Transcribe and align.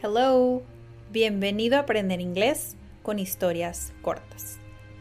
Hello, 0.00 0.62
bienvenido 1.12 1.72
a 1.72 1.80
Aprender 1.80 2.20
Inglés 2.20 2.76
con 3.02 3.18
historias 3.18 3.90
cortas. 4.00 4.58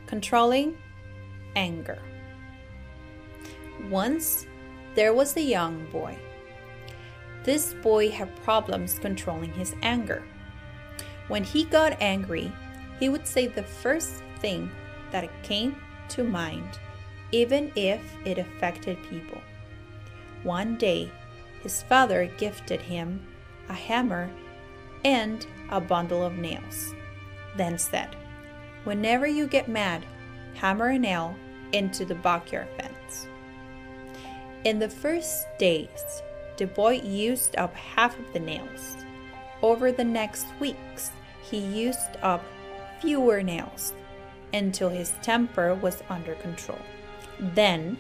Controlling 0.08 0.76
anger. 1.56 2.00
Once, 3.92 4.48
there 4.96 5.14
was 5.14 5.38
a 5.38 5.42
young 5.42 5.86
boy. 5.92 6.18
This 7.44 7.76
boy 7.76 8.10
had 8.10 8.36
problems 8.38 8.98
controlling 8.98 9.54
his 9.54 9.76
anger. 9.84 10.24
When 11.28 11.44
he 11.44 11.66
got 11.66 12.02
angry, 12.02 12.52
he 13.00 13.08
would 13.08 13.28
say 13.28 13.46
the 13.46 13.62
first 13.62 14.24
thing 14.40 14.68
that 15.12 15.30
came 15.44 15.76
to 16.10 16.24
mind, 16.24 16.80
even 17.32 17.72
if 17.76 18.02
it 18.26 18.40
affected 18.40 18.98
people. 19.12 19.44
One 20.42 20.76
day, 20.76 21.12
his 21.62 21.84
father 21.84 22.26
gifted 22.40 22.82
him 22.82 23.22
a 23.70 23.74
hammer 23.74 24.32
and 25.08 25.48
a 25.70 25.80
bundle 25.80 26.22
of 26.22 26.38
nails, 26.38 26.94
then 27.56 27.78
said, 27.78 28.14
Whenever 28.84 29.26
you 29.26 29.48
get 29.48 29.70
mad, 29.70 30.06
hammer 30.56 30.90
a 30.90 31.00
nail 31.00 31.34
into 31.72 32.04
the 32.04 32.16
backyard 32.16 32.68
fence. 32.78 33.26
In 34.66 34.80
the 34.80 34.90
first 34.90 35.48
days, 35.58 36.22
the 36.58 36.68
boy 36.68 37.00
used 37.02 37.56
up 37.56 37.74
half 37.74 38.20
of 38.20 38.34
the 38.34 38.40
nails. 38.40 38.98
Over 39.62 39.94
the 39.94 40.04
next 40.04 40.46
weeks, 40.60 41.12
he 41.50 41.60
used 41.60 42.18
up 42.22 42.44
fewer 43.00 43.42
nails 43.42 43.94
until 44.54 44.90
his 44.90 45.14
temper 45.22 45.74
was 45.74 46.04
under 46.10 46.36
control. 46.36 46.82
Then, 47.40 47.98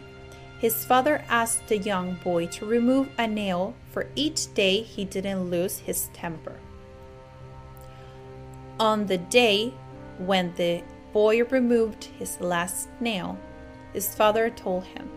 his 0.59 0.83
father 0.83 1.23
asked 1.30 1.69
the 1.69 1.77
young 1.77 2.16
boy 2.16 2.47
to 2.47 2.66
remove 2.66 3.08
a 3.17 3.27
nail 3.27 3.75
for 3.92 4.08
each 4.16 4.53
day 4.53 4.81
he 4.81 5.05
didn't 5.05 5.49
lose 5.49 5.77
his 5.77 6.09
temper. 6.14 6.58
On 8.80 9.08
the 9.08 9.17
day 9.17 9.73
when 10.20 10.53
the 10.56 10.83
boy 11.11 11.44
removed 11.45 12.06
his 12.20 12.39
last 12.39 12.89
nail, 13.00 13.39
his 13.94 14.14
father 14.14 14.52
told 14.52 14.83
him, 14.86 15.09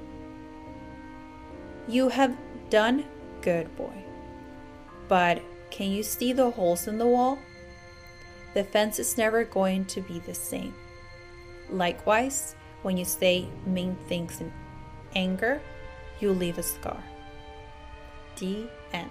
You 1.87 2.09
have 2.09 2.37
done 2.71 3.05
good, 3.43 3.77
boy. 3.77 4.05
But 5.09 5.43
can 5.71 5.91
you 5.91 6.03
see 6.03 6.33
the 6.33 6.51
holes 6.51 6.87
in 6.87 6.97
the 6.97 7.07
wall? 7.07 7.39
The 8.55 8.65
fence 8.65 8.99
is 8.99 9.19
never 9.19 9.45
going 9.45 9.85
to 9.87 10.01
be 10.01 10.21
the 10.21 10.35
same. 10.35 10.75
Likewise, 11.69 12.57
when 12.83 12.97
you 12.97 13.05
say 13.05 13.49
mean 13.67 13.97
things 14.09 14.41
in 14.41 14.53
anger, 15.15 15.61
you 16.19 16.33
leave 16.33 16.59
a 16.59 16.63
scar. 16.63 17.03
The 18.39 18.69
end. 18.93 19.11